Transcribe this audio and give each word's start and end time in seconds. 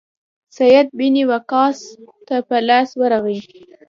سعد 0.57 0.87
بن 0.97 1.15
وقاص 1.31 1.79
ته 2.27 2.35
په 2.47 2.57
لاس 2.69 2.89
ورغی. 3.01 3.39